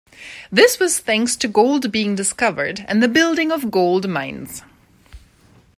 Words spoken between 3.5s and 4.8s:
of gold mines.